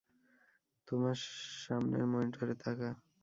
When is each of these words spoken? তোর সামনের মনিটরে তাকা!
তোর 0.87 1.15
সামনের 1.61 2.05
মনিটরে 2.11 2.55
তাকা! 2.63 2.89